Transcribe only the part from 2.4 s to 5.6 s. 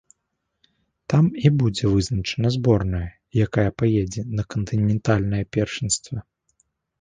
зборная, якая паедзе на кантынентальнае